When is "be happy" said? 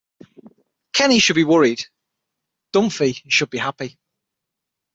3.51-3.99